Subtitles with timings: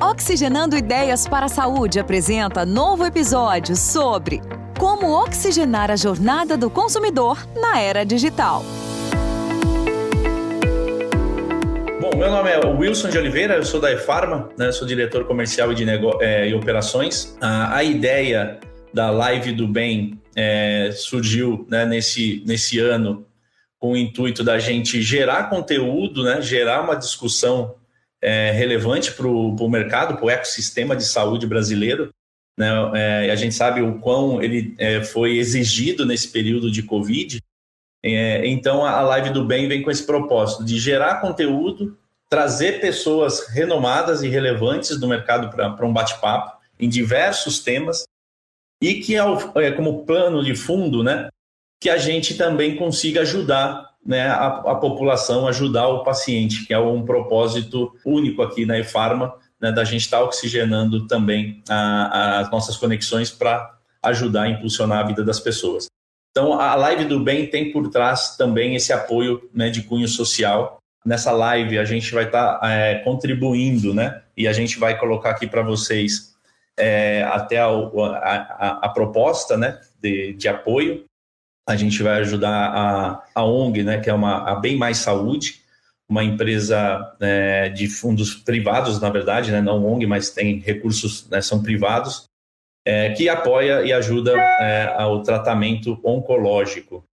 [0.00, 4.40] Oxigenando Ideias para a Saúde apresenta novo episódio sobre
[4.78, 8.62] como oxigenar a jornada do consumidor na era digital.
[12.00, 15.72] Bom, meu nome é Wilson de Oliveira, eu sou da eFarma, né, sou diretor comercial
[15.72, 15.84] e de
[16.20, 17.36] é, e operações.
[17.40, 18.60] A, a, ideia
[18.94, 23.26] da Live do Bem é, surgiu né, nesse, nesse ano
[23.80, 27.74] com o intuito da gente gerar conteúdo, né, gerar uma discussão
[28.22, 32.10] é, relevante para o mercado, para o ecossistema de saúde brasileiro.
[32.56, 32.68] Né?
[32.94, 37.40] É, a gente sabe o quão ele é, foi exigido nesse período de Covid.
[38.02, 41.96] É, então, a Live do Bem vem com esse propósito de gerar conteúdo,
[42.28, 48.04] trazer pessoas renomadas e relevantes do mercado para um bate-papo em diversos temas
[48.82, 51.28] e que, é, como plano de fundo, né,
[51.80, 56.78] que a gente também consiga ajudar né, a, a, população, ajudar o paciente, que é
[56.78, 62.38] um propósito único aqui na eFarma, né, da gente estar tá oxigenando também a, a,
[62.40, 65.86] as nossas conexões para ajudar a impulsionar a vida das pessoas.
[66.30, 70.78] Então, a Live do Bem tem por trás também esse apoio né, de cunho social.
[71.04, 74.22] Nessa live, a gente vai estar tá, é, contribuindo, né?
[74.36, 76.34] E a gente vai colocar aqui para vocês
[76.78, 81.07] é, até a, a, a, proposta né, de, de apoio
[81.68, 85.60] a gente vai ajudar a, a ONG, né, que é uma, a Bem Mais Saúde,
[86.08, 91.42] uma empresa é, de fundos privados, na verdade, né, não ONG, mas tem recursos, né,
[91.42, 92.24] são privados,
[92.86, 97.04] é, que apoia e ajuda é, ao tratamento oncológico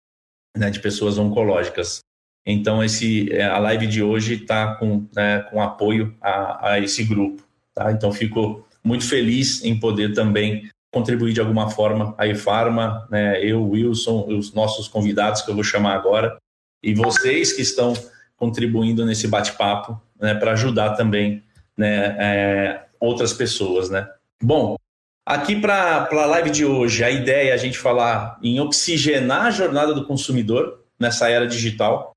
[0.55, 1.99] né, de pessoas oncológicas.
[2.45, 7.03] Então, esse, é, a live de hoje está com, né, com apoio a, a esse
[7.03, 7.43] grupo.
[7.73, 7.91] Tá?
[7.91, 13.61] Então, fico muito feliz em poder também contribuir de alguma forma a eFarma, né, eu,
[13.67, 16.37] Wilson, os nossos convidados que eu vou chamar agora,
[16.81, 17.91] e vocês que estão
[18.37, 21.43] contribuindo nesse bate-papo né, para ajudar também
[21.75, 23.89] né, é, outras pessoas.
[23.89, 24.07] Né?
[24.41, 24.77] Bom,
[25.25, 29.51] aqui para a live de hoje, a ideia é a gente falar em oxigenar a
[29.51, 32.13] jornada do consumidor nessa era digital.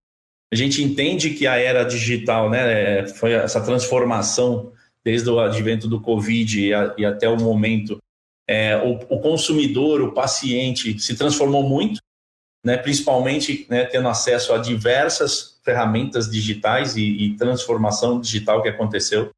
[0.53, 4.71] A gente entende que a era digital né, foi essa transformação
[5.05, 7.99] desde o advento do Covid e, a, e até o momento
[8.49, 12.01] é, o, o, consumidor, o paciente, se transformou muito,
[12.65, 19.31] né, principalmente né, tendo acesso a diversas ferramentas digitais e, e transformação digital que aconteceu.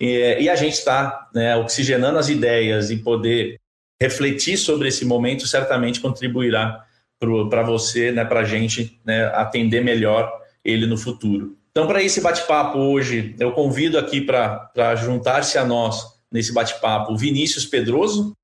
[0.00, 3.58] E, e a gente está né, oxigenando as ideias e poder
[4.00, 6.84] refletir sobre esse momento certamente contribuirá
[7.48, 10.30] para você, né, para a gente né, atender melhor
[10.62, 11.56] ele no futuro.
[11.70, 17.16] Então, para esse bate-papo hoje, eu convido aqui para juntar-se a nós nesse bate-papo o
[17.16, 18.36] Vinícius Pedroso.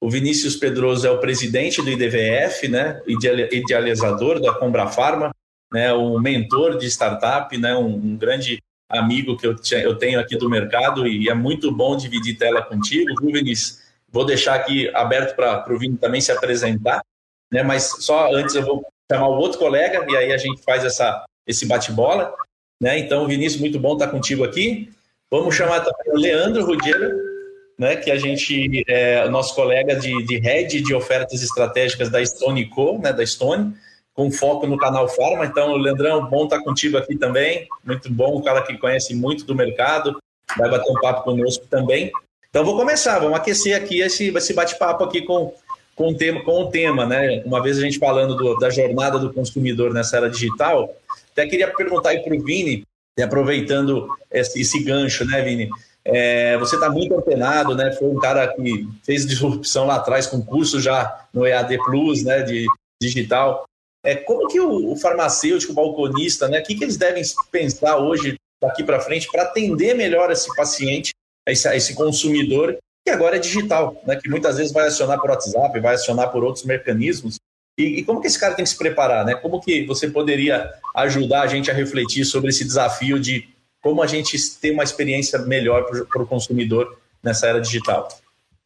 [0.00, 3.02] O Vinícius Pedroso é o presidente do IDVF, né,
[3.50, 5.34] idealizador da Combra Pharma,
[5.72, 10.36] né, um mentor de startup, né, um, um grande amigo que eu, eu, tenho aqui
[10.36, 13.14] do mercado e é muito bom dividir tela contigo.
[13.20, 17.02] Vinícius, vou deixar aqui aberto para o Vini também se apresentar,
[17.50, 20.84] né, mas só antes eu vou chamar o outro colega e aí a gente faz
[20.84, 22.34] essa, esse bate-bola.
[22.80, 22.98] Né?
[22.98, 24.92] Então, Vinícius, muito bom estar contigo aqui.
[25.30, 27.31] Vamos chamar também o Leandro Rudiero,
[27.78, 32.66] né, que a gente é nosso colega de, de head de ofertas estratégicas da Stone
[32.68, 33.74] Co, né, da Stone,
[34.14, 35.46] com foco no canal Farma.
[35.46, 37.66] Então, Leandrão, bom estar contigo aqui também.
[37.84, 40.18] Muito bom, um cara que conhece muito do mercado,
[40.56, 42.12] vai bater um papo conosco também.
[42.50, 45.54] Então, vou começar, vamos aquecer aqui esse, esse bate-papo aqui com,
[45.96, 47.42] com, o tema, com o tema, né?
[47.46, 50.94] Uma vez a gente falando do, da jornada do consumidor nessa era digital,
[51.32, 52.84] até queria perguntar aí para o Vini,
[53.18, 55.70] aproveitando esse, esse gancho, né, Vini?
[56.04, 57.92] É, você está muito antenado, né?
[57.92, 62.42] Foi um cara que fez disrupção lá atrás com curso já no EAD Plus, né?
[62.42, 62.66] De
[63.00, 63.64] digital.
[64.04, 66.60] É, como que o, o farmacêutico, o balconista, né?
[66.60, 71.12] O que, que eles devem pensar hoje, daqui para frente, para atender melhor esse paciente,
[71.46, 74.16] esse, esse consumidor, que agora é digital, né?
[74.16, 77.36] Que muitas vezes vai acionar por WhatsApp, vai acionar por outros mecanismos.
[77.78, 79.34] E, e como que esse cara tem que se preparar, né?
[79.36, 83.48] Como que você poderia ajudar a gente a refletir sobre esse desafio de
[83.82, 88.08] como a gente tem uma experiência melhor para o consumidor nessa era digital.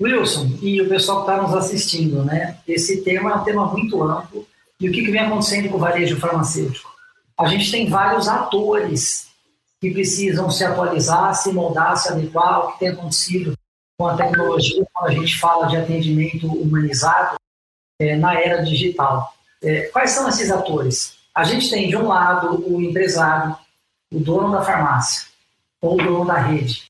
[0.00, 2.58] Wilson e o pessoal que está nos assistindo, né?
[2.68, 4.46] Esse tema é um tema muito amplo.
[4.78, 6.90] E o que, que vem acontecendo com o varejo farmacêutico?
[7.38, 9.28] A gente tem vários atores
[9.80, 13.54] que precisam se atualizar, se moldar, se adequar ao que tem acontecido
[13.98, 17.36] com a tecnologia quando a gente fala de atendimento humanizado
[17.98, 19.32] é, na era digital.
[19.62, 21.14] É, quais são esses atores?
[21.34, 23.56] A gente tem, de um lado, o empresário,
[24.12, 25.28] o dono da farmácia
[25.80, 26.84] ou o dono da rede.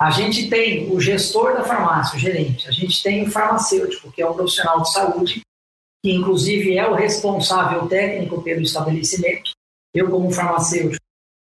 [0.00, 2.68] A gente tem o gestor da farmácia, o gerente.
[2.68, 5.42] A gente tem o farmacêutico, que é um profissional de saúde,
[6.02, 9.50] que inclusive é o responsável técnico pelo estabelecimento.
[9.92, 11.04] Eu, como farmacêutico,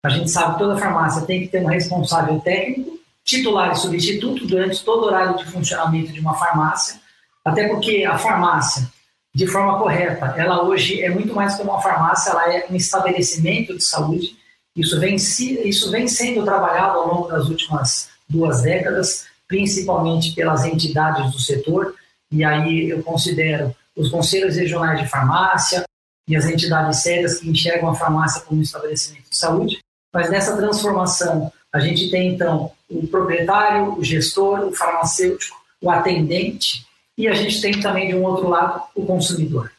[0.05, 2.94] a gente sabe que toda farmácia tem que ter um responsável técnico
[3.25, 7.00] titular e substituto durante todo o horário de funcionamento de uma farmácia,
[7.44, 8.87] até porque a farmácia,
[9.35, 13.76] de forma correta, ela hoje é muito mais que uma farmácia, ela é um estabelecimento
[13.76, 14.37] de saúde.
[14.76, 21.32] Isso vem, isso vem sendo trabalhado ao longo das últimas duas décadas, principalmente pelas entidades
[21.32, 21.94] do setor,
[22.31, 25.85] e aí eu considero os conselhos regionais de farmácia
[26.29, 29.79] e as entidades sérias que enxergam a farmácia como um estabelecimento de saúde,
[30.12, 36.87] mas nessa transformação a gente tem então o proprietário, o gestor, o farmacêutico, o atendente,
[37.17, 39.70] e a gente tem também de um outro lado o consumidor.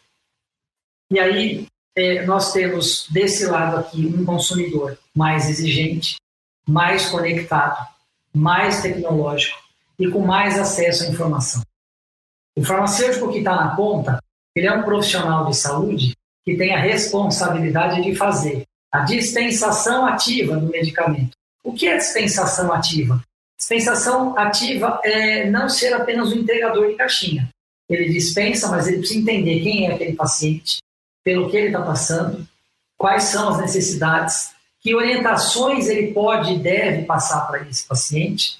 [1.12, 1.68] E aí
[2.25, 6.18] nós temos desse lado aqui um consumidor mais exigente,
[6.68, 7.88] mais conectado,
[8.33, 9.57] mais tecnológico
[9.97, 11.62] e com mais acesso à informação.
[12.57, 14.19] O farmacêutico que está na ponta,
[14.56, 16.13] ele é um profissional de saúde
[16.44, 21.31] que tem a responsabilidade de fazer a dispensação ativa do medicamento.
[21.63, 23.21] O que é dispensação ativa?
[23.57, 27.50] Dispensação ativa é não ser apenas um entregador de caixinha.
[27.89, 30.77] Ele dispensa, mas ele precisa entender quem é aquele paciente,
[31.25, 32.48] pelo que ele está passando,
[32.95, 38.57] quais são as necessidades, que orientações ele pode e deve passar para esse paciente.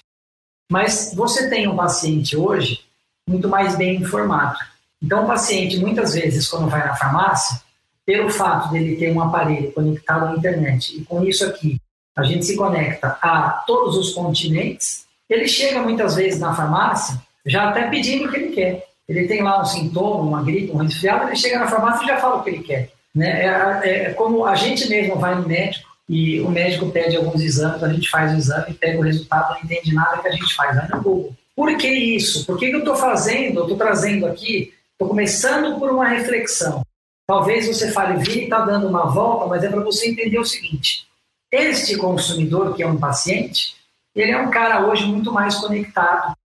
[0.70, 2.84] Mas você tem um paciente hoje
[3.28, 4.58] muito mais bem informado.
[5.00, 7.62] Então, o paciente, muitas vezes, quando vai na farmácia,
[8.04, 11.80] pelo fato dele ter um aparelho conectado à internet, e com isso aqui
[12.16, 17.68] a gente se conecta a todos os continentes, ele chega muitas vezes na farmácia já
[17.68, 18.88] até pedindo o que ele quer.
[19.08, 22.16] Ele tem lá um sintoma, uma gripe, um resfriado, ele chega na farmácia e já
[22.18, 22.90] fala o que ele quer.
[23.14, 23.46] Né?
[23.46, 27.82] É, é como a gente mesmo vai no médico e o médico pede alguns exames,
[27.82, 30.76] a gente faz o exame, pega o resultado, não entende nada que a gente faz,
[30.76, 31.36] vai no Google.
[31.54, 32.44] Por que isso?
[32.44, 33.60] Por que eu estou fazendo?
[33.60, 36.82] Eu estou trazendo aqui, estou começando por uma reflexão.
[37.26, 41.06] Talvez você fale, vi, está dando uma volta, mas é para você entender o seguinte:
[41.50, 43.74] este consumidor, que é um paciente,
[44.14, 46.36] ele é um cara hoje muito mais conectado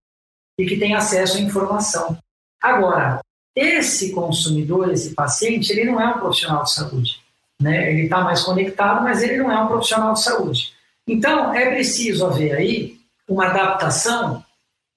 [0.58, 2.18] e que tem acesso à informação.
[2.62, 3.20] Agora,
[3.54, 7.20] esse consumidor, esse paciente, ele não é um profissional de saúde.
[7.60, 7.92] Né?
[7.92, 10.72] Ele está mais conectado, mas ele não é um profissional de saúde.
[11.06, 12.98] Então, é preciso haver aí
[13.28, 14.44] uma adaptação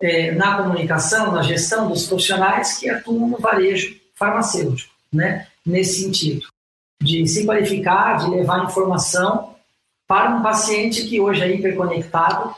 [0.02, 5.48] é, na comunicação, na gestão dos profissionais que atuam no varejo farmacêutico, né?
[5.66, 6.48] nesse sentido,
[7.02, 9.56] de se qualificar, de levar informação
[10.08, 12.56] para um paciente que hoje é hiperconectado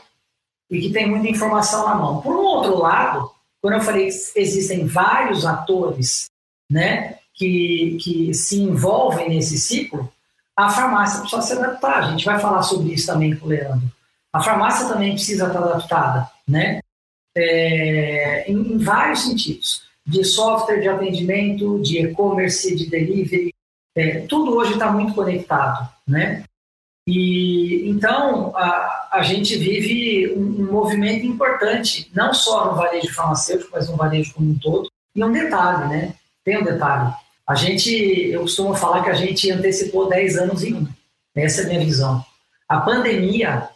[0.70, 2.20] e que tem muita informação na mão.
[2.20, 6.26] Por um outro lado, quando eu falei que existem vários atores
[6.70, 10.12] né, que, que se envolvem nesse ciclo,
[10.56, 11.98] a farmácia precisa se adaptar.
[11.98, 13.88] A gente vai falar sobre isso também com o Leandro.
[14.32, 16.80] A farmácia também precisa estar adaptada, né?
[17.36, 19.84] É, em, em vários sentidos.
[20.04, 23.54] De software de atendimento, de e-commerce, de delivery,
[23.96, 26.44] é, tudo hoje está muito conectado, né?
[27.10, 33.70] E então a, a gente vive um, um, movimento importante, não só no varejo farmacêutico,
[33.72, 34.90] mas no varejo como um todo.
[35.16, 36.14] E um detalhe, né?
[36.44, 37.10] Tem um detalhe.
[37.46, 37.90] A gente,
[38.30, 40.86] eu costumo falar que a gente antecipou 10 anos em um.
[41.34, 42.22] Essa é a minha visão.
[42.68, 43.70] A pandemia,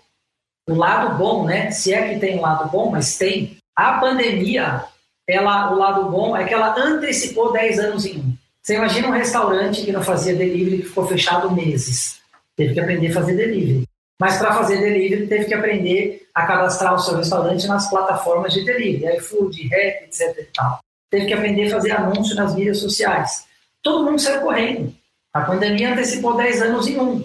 [0.68, 1.70] o lado bom, né?
[1.70, 3.56] Se é que tem um lado bom, mas tem.
[3.74, 4.84] A pandemia,
[5.26, 8.36] ela, o lado bom é que ela antecipou 10 anos em um.
[8.60, 12.20] Você imagina um restaurante que não fazia delivery que ficou fechado meses
[12.62, 13.84] teve que aprender a fazer delivery.
[14.20, 18.64] Mas para fazer delivery, teve que aprender a cadastrar o seu restaurante nas plataformas de
[18.64, 20.38] delivery, iFood, Rap, etc.
[20.38, 20.78] E tal.
[21.10, 23.44] Teve que aprender a fazer anúncio nas mídias sociais.
[23.82, 24.94] Todo mundo saiu correndo.
[25.34, 27.24] A pandemia antecipou 10 anos em um.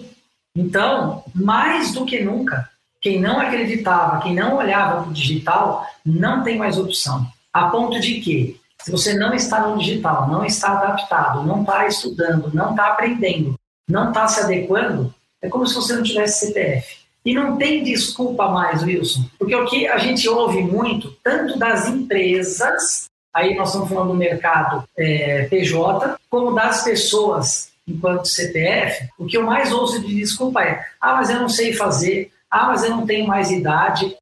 [0.56, 2.68] Então, mais do que nunca,
[3.00, 7.26] quem não acreditava, quem não olhava para o digital, não tem mais opção.
[7.52, 11.86] A ponto de que, se você não está no digital, não está adaptado, não está
[11.86, 13.54] estudando, não está aprendendo,
[13.88, 16.98] não está se adequando, é como se você não tivesse CPF.
[17.24, 21.86] E não tem desculpa mais, Wilson, porque o que a gente ouve muito, tanto das
[21.86, 29.26] empresas, aí nós estamos falando do mercado é, PJ, como das pessoas enquanto CPF, o
[29.26, 32.84] que eu mais ouço de desculpa é: ah, mas eu não sei fazer, ah, mas
[32.84, 34.16] eu não tenho mais idade.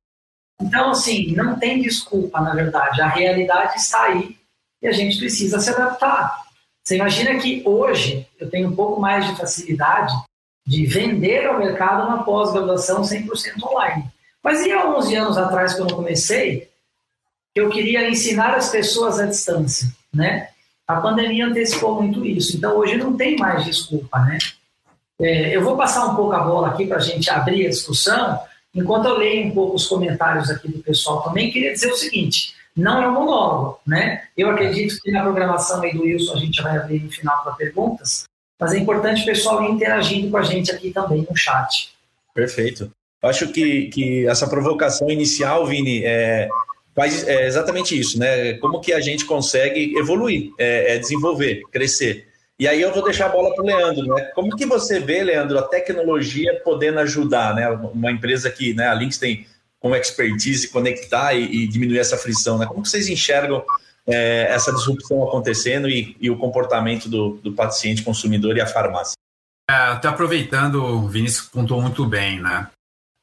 [0.60, 4.36] Então, assim, não tem desculpa, na verdade, a realidade está aí
[4.82, 6.44] e a gente precisa se adaptar.
[6.82, 10.14] Você imagina que hoje eu tenho um pouco mais de facilidade
[10.66, 14.04] de vender ao mercado uma pós-graduação 100% online.
[14.42, 16.68] Mas e há 11 anos atrás, quando eu comecei,
[17.54, 20.48] eu queria ensinar as pessoas à distância, né?
[20.86, 24.38] A pandemia antecipou muito isso, então hoje não tem mais desculpa, né?
[25.20, 28.38] É, eu vou passar um pouco a bola aqui para a gente abrir a discussão,
[28.74, 32.54] enquanto eu leio um pouco os comentários aqui do pessoal também, queria dizer o seguinte,
[32.76, 34.24] não é um monólogo, né?
[34.36, 37.52] Eu acredito que na programação aí do Wilson a gente vai abrir no final para
[37.54, 38.24] perguntas,
[38.58, 41.90] mas é importante o pessoal ir interagindo com a gente aqui também no chat.
[42.34, 42.90] Perfeito.
[43.22, 46.48] Acho que, que essa provocação inicial, Vini, é,
[46.94, 48.54] faz é exatamente isso, né?
[48.54, 52.26] Como que a gente consegue evoluir, é, é desenvolver, crescer.
[52.58, 54.30] E aí eu vou deixar a bola para o Leandro, né?
[54.34, 57.68] Como que você vê, Leandro, a tecnologia podendo ajudar, né?
[57.68, 59.46] Uma empresa que, né, a Lynx tem
[59.78, 62.66] como expertise conectar e, e diminuir essa frição, né?
[62.66, 63.62] Como vocês enxergam
[64.06, 69.14] é, essa disrupção acontecendo e, e o comportamento do, do, paciente, consumidor e a farmácia?
[69.68, 72.68] É, até aproveitando, o Vinícius pontuou muito bem, né?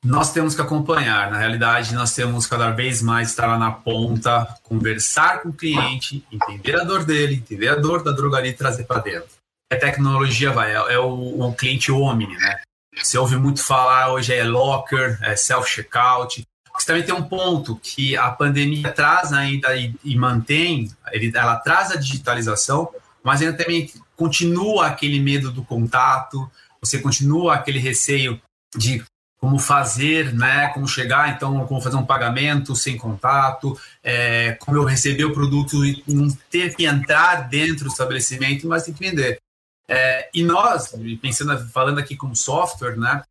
[0.04, 1.32] nós temos que acompanhar.
[1.32, 6.26] Na realidade, nós temos cada vez mais estar lá na ponta, conversar com o cliente,
[6.32, 9.30] entender a dor dele, entender a dor da drogaria e trazer para dentro.
[9.72, 12.62] A tecnologia vai, é, é o, o, cliente omni, né?
[12.96, 16.44] Você ouve muito falar hoje é locker, é self-checkout.
[16.84, 21.56] Você também tem um ponto que a pandemia traz ainda e, e mantém, ele, ela
[21.56, 22.90] traz a digitalização,
[23.24, 28.38] mas ainda também continua aquele medo do contato, você continua aquele receio
[28.76, 29.02] de
[29.40, 34.84] como fazer, né, como chegar, então, como fazer um pagamento sem contato, é, como eu
[34.84, 39.40] receber o produto e não ter que entrar dentro do estabelecimento, mas tem que vender.
[39.88, 43.24] É, e nós, pensando, falando aqui como software, né,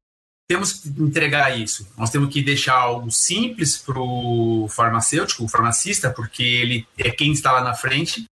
[0.49, 1.89] temos que entregar isso.
[1.97, 7.33] Nós temos que deixar algo simples para o farmacêutico, o farmacista, porque ele é quem
[7.33, 8.25] está lá na frente.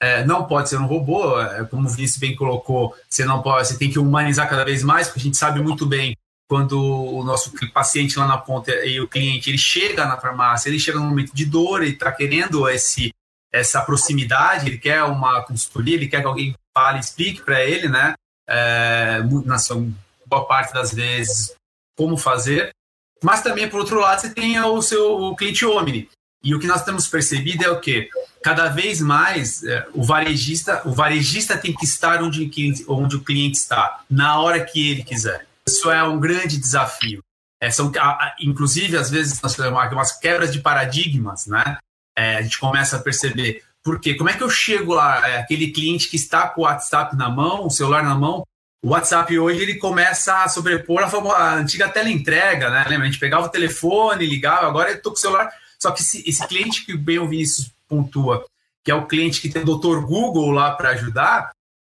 [0.00, 3.66] É, não pode ser um robô, é, como o Vinícius bem colocou, você não pode,
[3.66, 6.16] você tem que humanizar cada vez mais, porque a gente sabe muito bem
[6.48, 10.78] quando o nosso paciente lá na ponta e o cliente ele chega na farmácia, ele
[10.78, 13.12] chega num momento de dor, ele está querendo esse,
[13.52, 18.14] essa proximidade, ele quer uma consultoria, ele quer que alguém fale, explique para ele, né?
[18.48, 19.84] É, na sua
[20.28, 21.54] boa parte das vezes
[21.96, 22.70] como fazer.
[23.22, 26.08] Mas também, por outro lado, você tem o seu o cliente omni.
[26.42, 28.08] E o que nós temos percebido é o quê?
[28.42, 32.48] Cada vez mais é, o varejista, o varejista tem que estar onde,
[32.86, 35.46] onde o cliente está, na hora que ele quiser.
[35.66, 37.20] Isso é um grande desafio.
[37.60, 37.90] É, são,
[38.40, 41.78] inclusive, às vezes, nós temos umas quebras de paradigmas, né?
[42.16, 43.64] É, a gente começa a perceber.
[43.82, 44.14] Por quê?
[44.14, 47.28] Como é que eu chego lá, é, aquele cliente que está com o WhatsApp na
[47.28, 48.44] mão, o celular na mão,
[48.82, 52.84] o WhatsApp hoje ele começa a sobrepor a, a antiga tela entrega, né?
[52.88, 53.06] Lembra?
[53.06, 55.50] A gente pegava o telefone, ligava, agora eu estou com o celular.
[55.78, 58.44] Só que esse, esse cliente que bem o Vinícius pontua,
[58.84, 60.00] que é o cliente que tem o Dr.
[60.00, 61.50] Google lá para ajudar,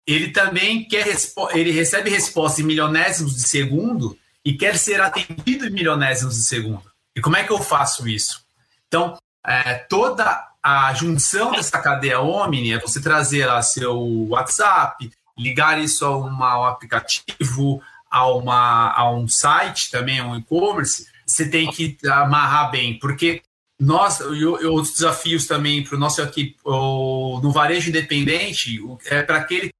[0.06, 1.06] ele também quer
[1.52, 6.82] ele recebe resposta em milionésimos de segundo e quer ser atendido em milionésimos de segundo.
[7.14, 8.44] E como é que eu faço isso?
[8.88, 15.80] Então, é, toda a junção dessa cadeia Omni é você trazer lá seu WhatsApp, ligar
[15.80, 21.48] isso a, uma, um aplicativo, a, uma, a um site também, a um e-commerce, você
[21.48, 23.42] tem que amarrar bem, porque
[23.80, 29.70] nós, e outros desafios também para o nosso aqui, no varejo independente, é para aquele,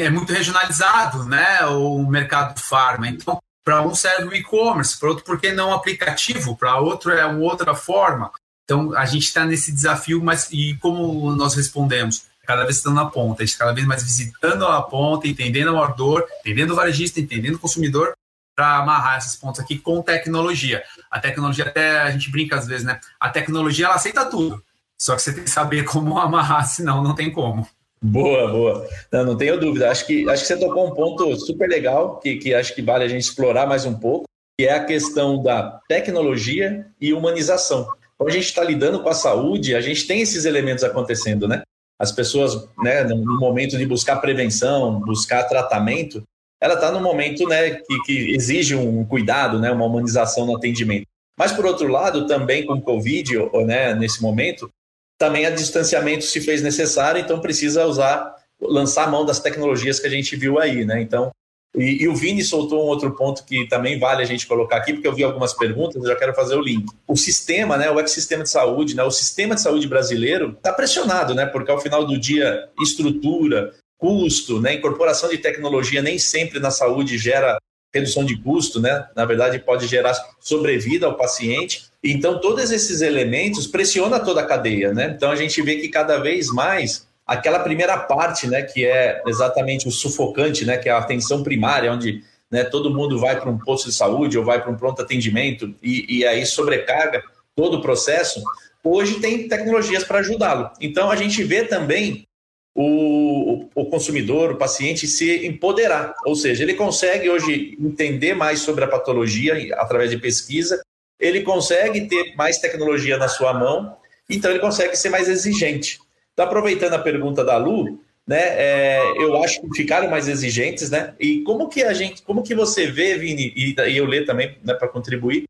[0.00, 3.08] é muito regionalizado, né, o mercado farma.
[3.08, 6.56] Então, para um serve o e-commerce, para outro, por que não aplicativo?
[6.56, 8.32] Para outro é uma outra forma.
[8.64, 12.24] Então, a gente está nesse desafio, mas e como nós respondemos?
[12.44, 15.82] Cada vez estando na ponta, a gente cada vez mais visitando a ponta, entendendo o
[15.82, 18.14] ardor, entendendo o varejista, entendendo o consumidor,
[18.54, 20.82] para amarrar esses pontos aqui com tecnologia.
[21.10, 23.00] A tecnologia, até a gente brinca às vezes, né?
[23.18, 24.62] A tecnologia ela aceita tudo,
[25.00, 27.66] só que você tem que saber como amarrar, senão não tem como.
[28.04, 28.88] Boa, boa.
[29.12, 29.88] Não, não tenho dúvida.
[29.88, 33.04] Acho que, acho que você tocou um ponto super legal, que, que acho que vale
[33.04, 34.24] a gente explorar mais um pouco,
[34.58, 37.86] que é a questão da tecnologia e humanização.
[38.18, 41.62] Quando a gente está lidando com a saúde, a gente tem esses elementos acontecendo, né?
[42.02, 46.20] As pessoas, né, no momento de buscar prevenção, buscar tratamento,
[46.60, 51.06] ela está no momento né, que, que, exige um cuidado, né, uma humanização no atendimento.
[51.38, 54.68] Mas, por outro lado, também com o Covid, né, nesse momento,
[55.16, 60.08] também a distanciamento se fez necessário, então precisa usar, lançar a mão das tecnologias que
[60.08, 60.84] a gente viu aí.
[60.84, 61.00] Né?
[61.00, 61.30] Então,
[61.76, 64.92] e, e, o Vini soltou um outro ponto que também vale a gente colocar aqui,
[64.92, 66.86] porque eu vi algumas perguntas, eu já quero fazer o link.
[67.08, 71.34] O sistema, né, o ecossistema de saúde, né, o sistema de saúde brasileiro está pressionado,
[71.34, 74.74] né, porque ao final do dia, estrutura, custo, né?
[74.74, 77.56] Incorporação de tecnologia nem sempre na saúde gera
[77.94, 79.06] redução de custo, né?
[79.14, 81.84] Na verdade, pode gerar sobrevida ao paciente.
[82.02, 85.12] Então, todos esses elementos pressionam toda a cadeia, né?
[85.14, 89.88] Então, a gente vê que cada vez mais aquela primeira parte, né, que é exatamente
[89.88, 93.58] o sufocante, né, que é a atenção primária, onde né, todo mundo vai para um
[93.58, 97.22] posto de saúde ou vai para um pronto atendimento e, e aí sobrecarga
[97.54, 98.42] todo o processo,
[98.84, 100.70] hoje tem tecnologias para ajudá-lo.
[100.80, 102.26] Então, a gente vê também
[102.74, 106.14] o, o, consumidor, o paciente, se empoderar.
[106.24, 110.82] Ou seja, ele consegue hoje entender mais sobre a patologia através de pesquisa,
[111.20, 113.96] ele consegue ter mais tecnologia na sua mão,
[114.28, 116.00] então ele consegue ser mais exigente.
[116.32, 118.40] Então, aproveitando a pergunta da Lu, né?
[118.40, 121.14] É, eu acho que ficaram mais exigentes, né?
[121.18, 124.56] E como que a gente, como que você vê, Vini, e, e eu ler também,
[124.62, 125.44] né, para contribuir,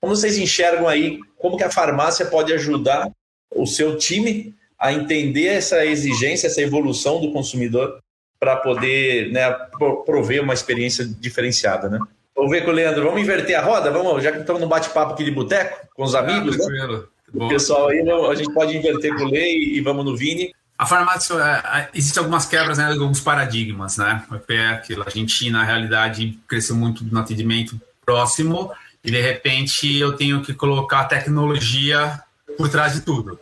[0.00, 3.10] como vocês enxergam aí, como que a farmácia pode ajudar
[3.54, 7.98] o seu time a entender essa exigência, essa evolução do consumidor
[8.38, 9.50] para poder né,
[10.06, 11.98] prover uma experiência diferenciada, né?
[12.36, 13.90] Vamos ver com o Leandro, vamos inverter a roda?
[13.90, 17.02] Vamos, já que estamos no bate-papo aqui de boteco, com os amigos, ah, né?
[17.34, 20.54] O pessoal aí, a gente pode inverter com o Lei e vamos no Vini.
[20.78, 24.24] A farmácia, é, existem algumas quebras, né, alguns paradigmas, né?
[24.48, 28.72] É aquilo, a gente, na realidade, cresceu muito no atendimento próximo
[29.04, 32.22] e, de repente, eu tenho que colocar a tecnologia
[32.56, 33.38] por trás de tudo.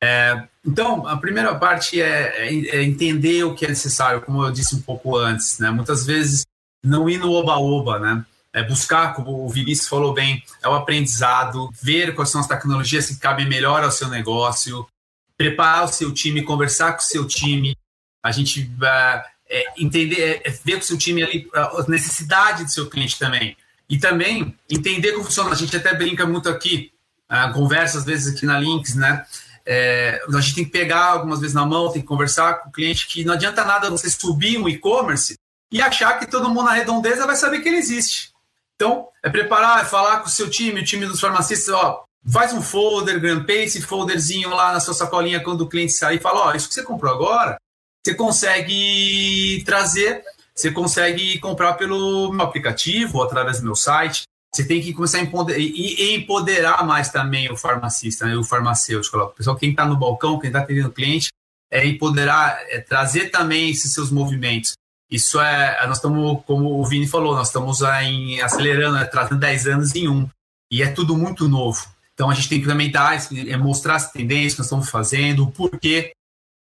[0.00, 4.52] É, então, a primeira parte é, é, é, entender o que é necessário, como eu
[4.52, 5.70] disse um pouco antes, né?
[5.70, 6.44] Muitas vezes
[6.84, 8.24] não ir no oba-oba, né?
[8.56, 13.06] É buscar, como o Vinícius falou bem, é o aprendizado, ver quais são as tecnologias
[13.06, 14.88] que cabem melhor ao seu negócio,
[15.36, 17.76] preparar o seu time, conversar com o seu time,
[18.24, 22.70] a gente uh, é, entender, é, ver com o seu time ali a necessidade do
[22.70, 23.54] seu cliente também.
[23.90, 25.50] E também entender como funciona.
[25.50, 26.90] A gente até brinca muito aqui,
[27.30, 29.26] uh, conversa às vezes aqui na Links, né?
[29.66, 32.72] É, a gente tem que pegar algumas vezes na mão, tem que conversar com o
[32.72, 35.34] cliente que não adianta nada você subir um e-commerce
[35.70, 38.30] e achar que todo mundo na redondeza vai saber que ele existe.
[38.76, 42.52] Então, é preparar, é falar com o seu time, o time dos farmacistas, ó, faz
[42.52, 46.46] um folder, grampeia esse folderzinho lá na sua sacolinha quando o cliente sair e fala,
[46.46, 47.56] ó, isso que você comprou agora,
[48.04, 50.22] você consegue trazer,
[50.54, 54.22] você consegue comprar pelo meu aplicativo ou através do meu site.
[54.54, 59.18] Você tem que começar a empoderar, empoderar mais também o farmacista, né, o farmacêutico.
[59.18, 61.28] O pessoal, quem está no balcão, quem está atendendo o cliente,
[61.70, 64.72] é empoderar, é trazer também esses seus movimentos.
[65.10, 69.66] Isso é, nós estamos, como o Vini falou, nós estamos em, acelerando, né, trazendo 10
[69.68, 70.28] anos em um.
[70.70, 71.86] E é tudo muito novo.
[72.14, 75.44] Então a gente tem que também dar, é, mostrar as tendências que nós estamos fazendo,
[75.44, 76.12] o porquê.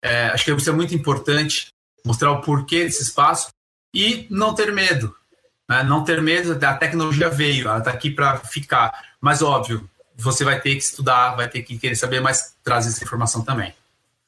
[0.03, 1.67] É, acho que isso é muito importante,
[2.03, 3.49] mostrar o porquê desse espaço
[3.93, 5.15] e não ter medo.
[5.69, 5.83] Né?
[5.83, 9.13] Não ter medo, a tecnologia veio, ela está aqui para ficar.
[9.19, 13.03] Mas, óbvio, você vai ter que estudar, vai ter que querer saber mais, trazer essa
[13.03, 13.73] informação também.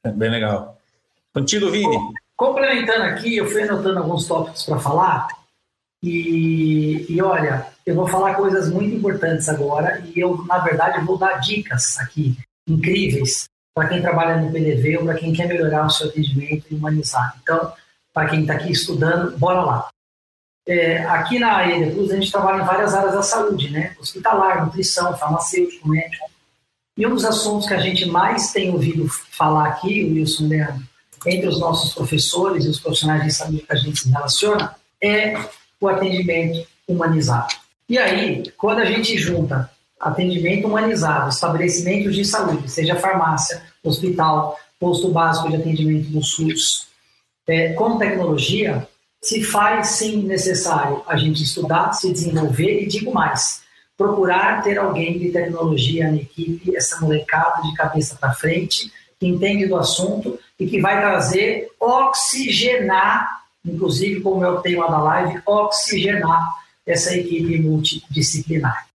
[0.04, 0.78] É bem legal.
[1.34, 1.98] Contigo, Vini.
[2.38, 5.28] Complementando aqui, eu fui anotando alguns tópicos para falar.
[6.02, 10.04] E, e, olha, eu vou falar coisas muito importantes agora.
[10.06, 15.06] E eu, na verdade, vou dar dicas aqui incríveis para quem trabalha no PDV ou
[15.06, 17.38] para quem quer melhorar o seu atendimento e humanizar.
[17.42, 17.74] Então,
[18.14, 19.90] para quem está aqui estudando, bora lá.
[20.66, 23.96] É, aqui na Cruz a gente trabalha em várias áreas da saúde, né?
[24.00, 26.30] Hospitalar, nutrição, farmacêutico, médico.
[26.96, 30.88] E um dos assuntos que a gente mais tem ouvido falar aqui, Wilson Leandro,
[31.26, 35.36] entre os nossos professores e os profissionais de saúde que a gente se relaciona, é
[35.80, 37.54] o atendimento humanizado.
[37.88, 45.10] E aí, quando a gente junta atendimento humanizado, estabelecimentos de saúde, seja farmácia, hospital, posto
[45.10, 46.88] básico de atendimento do SUS,
[47.48, 48.88] é, com tecnologia,
[49.22, 53.64] se faz sim necessário a gente estudar, se desenvolver e digo mais,
[53.98, 58.92] procurar ter alguém de tecnologia na equipe, essa molecada de cabeça para frente,
[59.24, 65.02] que entende do assunto e que vai trazer, oxigenar, inclusive como é o tema da
[65.02, 66.54] live, oxigenar
[66.86, 68.86] essa equipe multidisciplinar.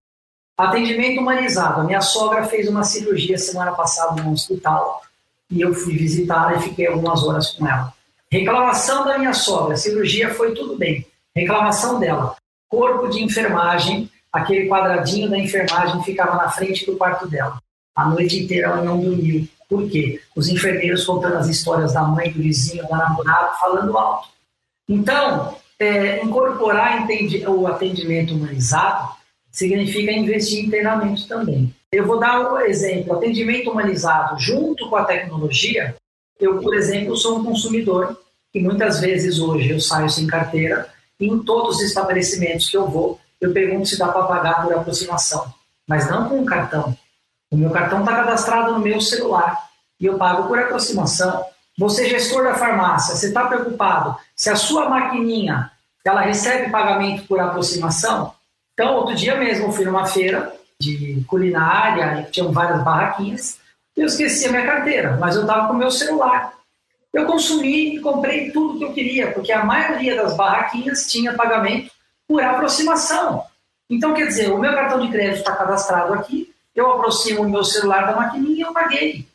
[0.57, 1.81] Atendimento humanizado.
[1.81, 5.01] A minha sogra fez uma cirurgia semana passada no hospital
[5.51, 7.95] e eu fui visitar e fiquei algumas horas com ela.
[8.31, 11.07] Reclamação da minha sogra, cirurgia foi tudo bem.
[11.35, 12.37] Reclamação dela,
[12.69, 17.59] corpo de enfermagem, aquele quadradinho da enfermagem ficava na frente do quarto dela.
[17.97, 19.49] A noite inteira ela não dormiu.
[19.69, 20.21] Por quê?
[20.35, 24.29] Os enfermeiros contando as histórias da mãe, do vizinho, da namorada, falando alto.
[24.89, 27.07] Então, é, incorporar
[27.49, 29.11] o atendimento humanizado
[29.53, 31.75] significa investir em treinamento também.
[31.93, 35.95] Eu vou dar um exemplo: atendimento humanizado junto com a tecnologia
[36.39, 38.17] eu, por exemplo, sou um consumidor
[38.55, 42.89] e muitas vezes hoje eu saio sem carteira e em todos os estabelecimentos que eu
[42.89, 45.53] vou, eu pergunto se dá para pagar por aproximação,
[45.87, 46.97] mas não com cartão.
[47.51, 49.57] O meu cartão está cadastrado no meu celular
[50.01, 51.45] e eu pago por aproximação.
[51.79, 55.71] Você, gestor da farmácia, você está preocupado se a sua maquininha
[56.05, 58.35] ela recebe pagamento por aproximação?
[58.75, 63.59] Então, outro dia mesmo eu fui numa feira de culinária e tinham várias barraquinhas
[63.99, 66.55] eu esqueci a minha carteira, mas eu estava com o meu celular.
[67.13, 71.91] Eu consumi e comprei tudo que eu queria, porque a maioria das barraquinhas tinha pagamento
[72.29, 73.43] por aproximação.
[73.91, 77.65] Então, quer dizer, o meu cartão de crédito está cadastrado aqui, eu aproximo o meu
[77.65, 79.27] celular da maquininha e eu paguei.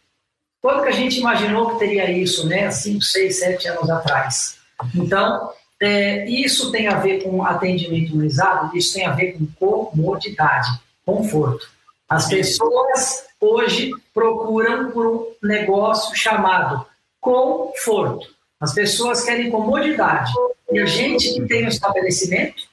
[0.62, 2.72] Quando que a gente imaginou que teria isso, né?
[2.72, 4.58] 5, 6, 7 anos atrás.
[4.96, 5.52] Então,
[5.82, 10.70] é, isso tem a ver com atendimento humanizado, isso tem a ver com comodidade,
[11.06, 11.68] conforto.
[12.08, 16.86] As pessoas hoje procuram por um negócio chamado
[17.20, 18.28] conforto.
[18.60, 20.32] As pessoas querem comodidade.
[20.72, 22.64] E a gente que tem um estabelecimento,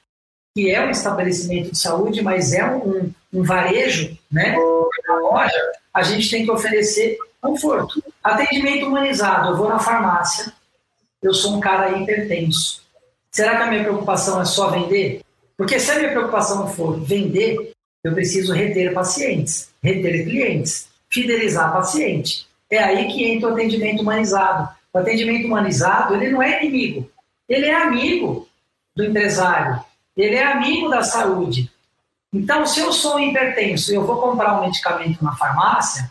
[0.53, 4.55] que é um estabelecimento de saúde, mas é um, um varejo, né?
[4.57, 8.03] Uma loja, a gente tem que oferecer conforto.
[8.23, 9.49] Atendimento humanizado.
[9.49, 10.53] Eu vou na farmácia,
[11.21, 12.81] eu sou um cara hipertenso.
[13.31, 15.21] Será que a minha preocupação é só vender?
[15.57, 17.71] Porque se a minha preocupação for vender,
[18.03, 22.47] eu preciso reter pacientes, reter clientes, fidelizar paciente.
[22.69, 24.69] É aí que entra o atendimento humanizado.
[24.93, 27.09] O atendimento humanizado, ele não é inimigo,
[27.47, 28.47] ele é amigo
[28.95, 29.81] do empresário,
[30.15, 31.71] ele é amigo da saúde.
[32.33, 36.09] Então, se eu sou hipertenso e eu vou comprar um medicamento na farmácia,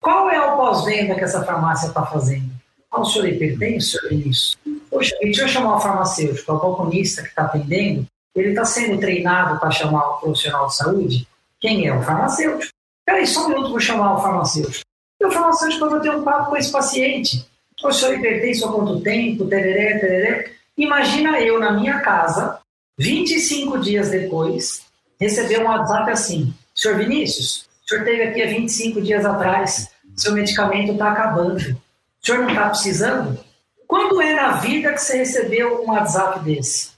[0.00, 2.50] qual é o pós-venda que essa farmácia está fazendo?
[2.90, 4.58] Ah, o senhor é hipertenso, senhor Vinícius?
[4.90, 9.60] Poxa, deixa eu chamar o farmacêutico, o balconista que está atendendo, ele está sendo treinado
[9.60, 11.28] para chamar o profissional de saúde?
[11.60, 12.72] Quem é o farmacêutico?
[13.06, 14.84] Peraí, só um minuto, vou chamar o farmacêutico.
[15.20, 17.46] E o farmacêutico vai ter um papo com esse paciente.
[17.82, 19.46] O senhor é hipertenso há quanto tempo?
[19.46, 20.52] Tereré, tereré.
[20.76, 22.60] Imagina eu na minha casa,
[22.98, 24.86] 25 dias depois,
[25.18, 30.32] receber um WhatsApp assim: Senhor Vinícius, o senhor teve aqui há 25 dias atrás, seu
[30.32, 31.60] medicamento está acabando.
[31.60, 33.38] O senhor não está precisando?
[33.86, 36.92] Quando é na vida que você recebeu um WhatsApp desse?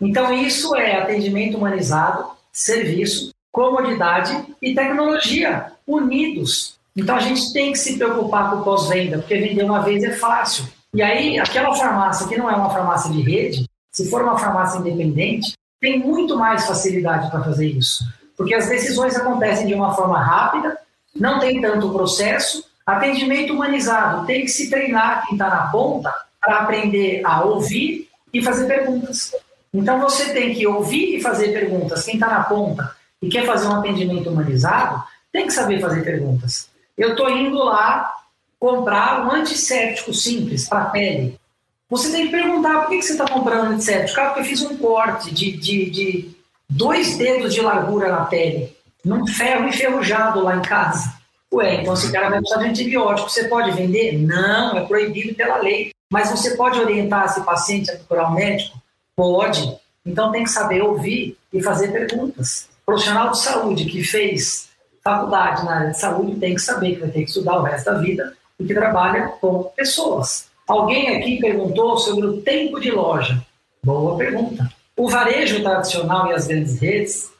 [0.00, 6.78] Então, isso é atendimento humanizado, serviço, comodidade e tecnologia unidos.
[6.94, 10.12] Então, a gente tem que se preocupar com o pós-venda, porque vender uma vez é
[10.12, 10.66] fácil.
[10.94, 14.78] E aí, aquela farmácia que não é uma farmácia de rede, se for uma farmácia
[14.78, 18.04] independente, tem muito mais facilidade para fazer isso.
[18.36, 20.76] Porque as decisões acontecem de uma forma rápida,
[21.14, 22.62] não tem tanto processo.
[22.84, 28.42] Atendimento humanizado, tem que se treinar quem está na ponta para aprender a ouvir e
[28.42, 29.34] fazer perguntas.
[29.72, 32.04] Então você tem que ouvir e fazer perguntas.
[32.04, 36.68] Quem está na ponta e quer fazer um atendimento humanizado, tem que saber fazer perguntas.
[36.98, 38.12] Eu estou indo lá
[38.60, 41.40] comprar um antisséptico simples para a pele.
[41.88, 44.20] Você tem que perguntar por que, que você está comprando antisséptico?
[44.20, 46.36] Ah, porque eu fiz um corte de, de, de
[46.68, 51.14] dois dedos de largura na pele, num ferro enferrujado lá em casa.
[51.52, 53.30] Ué, então esse cara vai precisar de antibiótico.
[53.30, 54.18] Você pode vender?
[54.18, 55.92] Não, é proibido pela lei.
[56.10, 58.80] Mas você pode orientar esse paciente a procurar um médico?
[59.14, 59.76] Pode.
[60.04, 62.68] Então tem que saber ouvir e fazer perguntas.
[62.82, 64.68] O profissional de saúde que fez
[65.02, 67.86] faculdade na área de saúde tem que saber que vai ter que estudar o resto
[67.86, 70.48] da vida e que trabalha com pessoas.
[70.66, 73.40] Alguém aqui perguntou sobre o tempo de loja.
[73.84, 74.68] Boa pergunta.
[74.96, 77.30] O varejo tradicional e as grandes redes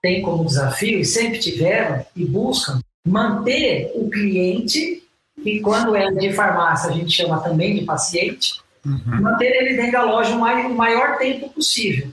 [0.00, 5.02] têm como desafio, e sempre tiveram, e buscam, manter o cliente,
[5.42, 9.20] que quando é de farmácia a gente chama também de paciente, uhum.
[9.20, 12.08] manter ele dentro da loja o maior tempo possível.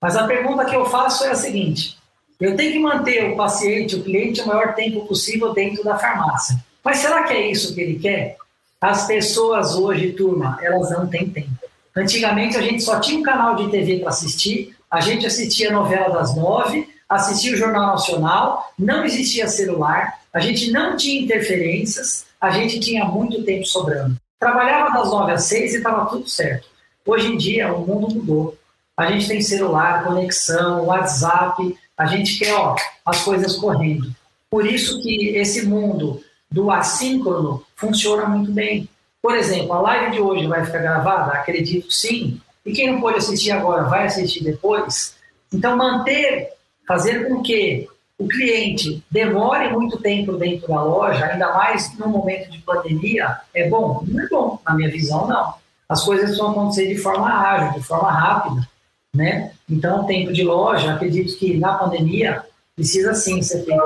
[0.00, 1.98] Mas a pergunta que eu faço é a seguinte:
[2.40, 6.56] eu tenho que manter o paciente, o cliente, o maior tempo possível dentro da farmácia.
[6.84, 8.36] Mas será que é isso que ele quer?
[8.80, 11.50] As pessoas hoje, turma, elas não têm tempo.
[11.96, 15.72] Antigamente a gente só tinha um canal de TV para assistir, a gente assistia a
[15.72, 22.26] novela das nove, assistia o Jornal Nacional, não existia celular, a gente não tinha interferências,
[22.40, 24.16] a gente tinha muito tempo sobrando.
[24.38, 26.68] Trabalhava das nove às seis e estava tudo certo.
[27.04, 28.56] Hoje em dia o mundo mudou.
[28.96, 34.14] A gente tem celular, conexão, WhatsApp, a gente quer ó, as coisas correndo.
[34.48, 38.88] Por isso que esse mundo do assíncrono funciona muito bem.
[39.20, 41.32] Por exemplo, a live de hoje vai ficar gravada?
[41.32, 42.40] Acredito sim.
[42.64, 45.16] E quem não pode assistir agora vai assistir depois.
[45.52, 46.50] Então, manter,
[46.86, 52.50] fazer com que o cliente demore muito tempo dentro da loja, ainda mais no momento
[52.50, 54.02] de pandemia, é bom?
[54.06, 55.54] Não é bom, na minha visão, não.
[55.88, 58.68] As coisas vão acontecer de forma ágil, de forma rápida,
[59.14, 59.52] né?
[59.68, 63.82] Então, o tempo de loja, acredito que na pandemia precisa sim ser feito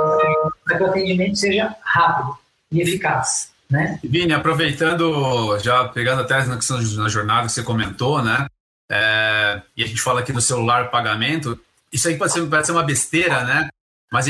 [0.64, 2.41] para que o atendimento seja rápido
[2.72, 3.52] e eficaz.
[3.70, 3.98] Né?
[4.02, 8.46] Vini, aproveitando, já pegando até na questão da jornada que você comentou, né?
[8.90, 11.58] É, e a gente fala aqui do celular pagamento,
[11.90, 13.70] isso aí pode ser, pode ser uma besteira, né?
[14.12, 14.26] Mas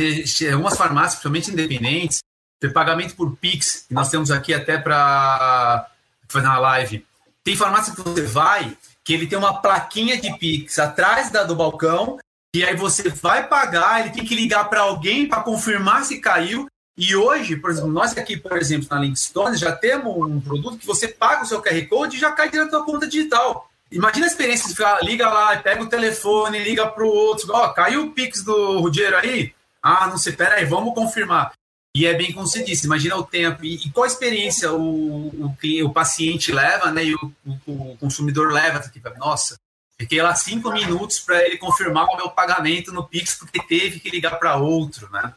[0.52, 2.20] algumas farmácias, principalmente independentes,
[2.60, 5.88] tem pagamento por Pix, que nós temos aqui até para
[6.28, 7.04] fazer uma live.
[7.42, 11.56] Tem farmácia que você vai, que ele tem uma plaquinha de Pix atrás da, do
[11.56, 12.18] balcão,
[12.54, 16.68] e aí você vai pagar, ele tem que ligar para alguém para confirmar se caiu,
[16.96, 20.86] e hoje, por exemplo, nós aqui, por exemplo, na Linkstone, já temos um produto que
[20.86, 23.70] você paga o seu QR Code e já cai direto na conta digital.
[23.90, 27.68] Imagina a experiência de ficar, liga lá, pega o telefone, liga para o outro, ó,
[27.68, 29.54] caiu o Pix do Rudiero aí?
[29.82, 31.52] Ah, não sei, pera aí, vamos confirmar.
[31.94, 35.56] E é bem como você disse, imagina o tempo e, e qual experiência o, o,
[35.84, 37.32] o, paciente leva, né, e o,
[37.66, 38.80] o, consumidor leva.
[38.80, 39.58] Tipo, nossa,
[39.98, 44.08] fiquei lá cinco minutos para ele confirmar o meu pagamento no Pix porque teve que
[44.08, 45.34] ligar para outro, né?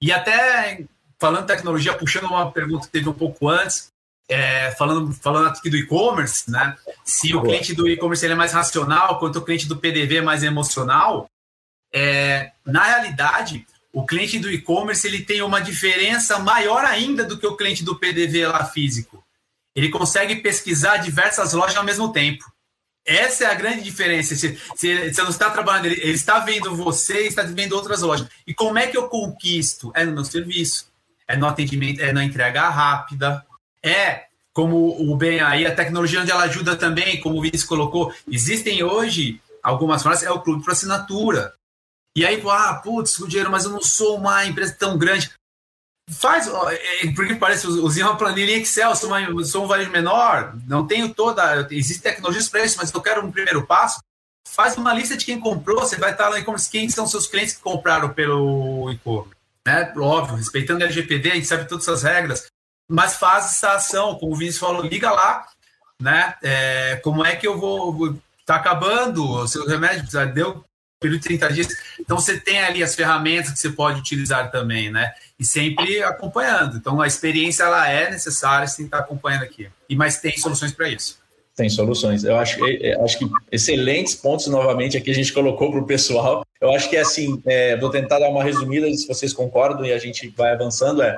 [0.00, 0.84] E até
[1.18, 3.90] falando tecnologia, puxando uma pergunta que teve um pouco antes,
[4.28, 6.76] é, falando, falando aqui do e-commerce, né?
[7.04, 10.42] Se o cliente do e-commerce é mais racional, quanto o cliente do PDV é mais
[10.42, 11.30] emocional,
[11.92, 17.46] é, na realidade, o cliente do e-commerce ele tem uma diferença maior ainda do que
[17.46, 19.24] o cliente do PDV lá físico.
[19.74, 22.44] Ele consegue pesquisar diversas lojas ao mesmo tempo.
[23.06, 24.34] Essa é a grande diferença.
[24.34, 28.26] Se, se, você não está trabalhando, ele, ele está vendo você está vendo outras lojas.
[28.46, 29.92] E como é que eu conquisto?
[29.94, 30.88] É no meu serviço,
[31.28, 33.46] é no atendimento, é na entrega rápida,
[33.82, 38.12] é como o bem aí, a tecnologia onde ela ajuda também, como o Vinícius colocou,
[38.26, 41.52] existem hoje algumas formas, é o clube para assinatura.
[42.16, 45.30] E aí, ah, putz, dinheiro, mas eu não sou uma empresa tão grande.
[46.08, 50.56] Faz, é, porque parece, usei uma planilha em Excel, sou, uma, sou um varejo menor,
[50.66, 54.00] não tenho toda, existem tecnologias para isso, mas eu quero um primeiro passo.
[54.48, 57.26] Faz uma lista de quem comprou, você vai estar lá em e-commerce, quem são seus
[57.26, 59.34] clientes que compraram pelo e-commerce.
[59.66, 59.92] Né?
[59.96, 62.46] Óbvio, respeitando o LGPD, a gente sabe todas essas regras,
[62.88, 65.44] mas faz essa ação, como o Vinícius falou, liga lá,
[66.00, 66.36] né?
[66.40, 68.16] É, como é que eu vou.
[68.44, 70.64] Tá acabando o seu remédio, deu
[71.00, 71.68] período de 30 dias.
[72.00, 75.12] Então você tem ali as ferramentas que você pode utilizar também, né?
[75.38, 76.76] E sempre acompanhando.
[76.76, 79.68] Então a experiência ela é necessária, você tem que estar acompanhando aqui.
[79.88, 81.18] E mas tem soluções para isso.
[81.54, 82.22] Tem soluções.
[82.22, 86.44] Eu acho, eu acho que excelentes pontos novamente aqui a gente colocou para o pessoal.
[86.60, 89.92] Eu acho que é assim, é, vou tentar dar uma resumida, se vocês concordam e
[89.92, 91.02] a gente vai avançando.
[91.02, 91.16] É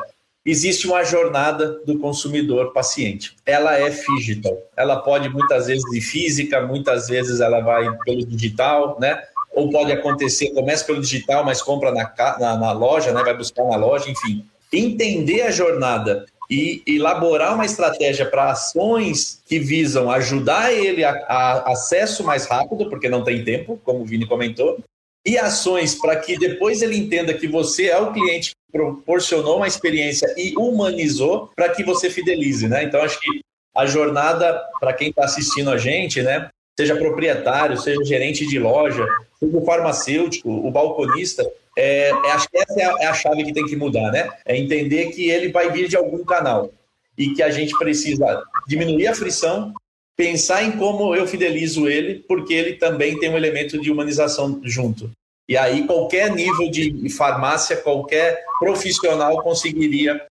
[0.48, 3.36] existe uma jornada do consumidor paciente.
[3.44, 4.56] Ela é digital.
[4.76, 9.22] Ela pode muitas vezes ir física, muitas vezes ela vai pelo digital, né?
[9.58, 13.24] Ou pode acontecer, começa pelo digital, mas compra na, na, na loja, né?
[13.24, 14.46] vai buscar na loja, enfim.
[14.72, 21.72] Entender a jornada e elaborar uma estratégia para ações que visam ajudar ele a, a,
[21.72, 24.78] acesso mais rápido, porque não tem tempo, como o Vini comentou,
[25.26, 29.66] e ações para que depois ele entenda que você é o cliente que proporcionou uma
[29.66, 32.84] experiência e humanizou para que você fidelize, né?
[32.84, 33.40] Então acho que
[33.76, 39.04] a jornada para quem está assistindo a gente, né, seja proprietário, seja gerente de loja,
[39.40, 41.44] o farmacêutico, o balconista,
[41.76, 44.30] é, é, acho que essa é a, é a, chave que tem que mudar, né?
[44.44, 46.72] É entender que ele vai vir de algum canal
[47.16, 49.74] e que a gente precisa diminuir a frição,
[50.16, 55.10] pensar em como eu fidelizo ele, porque ele também tem um elemento de humanização junto.
[55.48, 60.24] E aí qualquer nível de farmácia, qualquer profissional conseguiria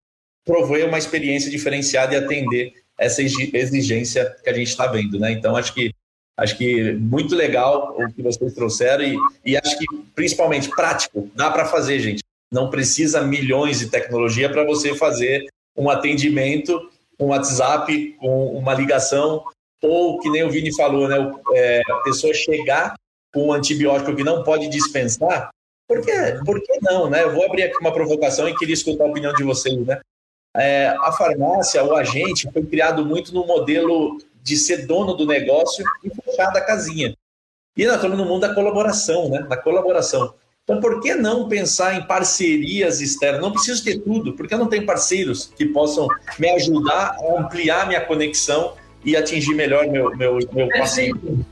[0.46, 5.32] prover uma experiência diferenciada e atender essa exigência que a gente está vendo, né?
[5.32, 5.92] Então acho que
[6.38, 11.28] Acho que muito legal o que vocês trouxeram e, e acho que principalmente prático.
[11.34, 12.22] Dá para fazer, gente.
[12.50, 15.46] Não precisa milhões de tecnologia para você fazer
[15.76, 19.44] um atendimento, um WhatsApp, com uma ligação,
[19.82, 21.16] ou que nem o Vini falou, né?
[21.54, 22.94] É, a pessoa chegar
[23.34, 25.50] com um antibiótico que não pode dispensar.
[25.88, 26.12] Por que,
[26.44, 27.24] por que não, né?
[27.24, 30.00] Eu vou abrir aqui uma provocação e queria escutar a opinião de vocês, né?
[30.56, 35.84] É, a farmácia, o agente, foi criado muito no modelo de ser dono do negócio
[36.02, 37.14] e fechar da casinha.
[37.76, 39.42] E nós estamos no mundo da colaboração, né?
[39.42, 40.34] Da colaboração.
[40.64, 43.40] Então, por que não pensar em parcerias externas?
[43.40, 46.08] Não preciso ter tudo, porque eu não tenho parceiros que possam
[46.38, 51.46] me ajudar a ampliar minha conexão e atingir melhor meu, meu, meu paciente.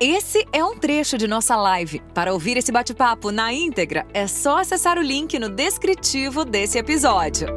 [0.00, 2.00] Esse é um trecho de nossa live.
[2.12, 7.48] Para ouvir esse bate-papo na íntegra, é só acessar o link no descritivo desse episódio.